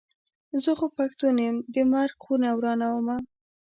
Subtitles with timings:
[0.63, 3.15] زه خو پښتون یم د مرک خونه ورانومه.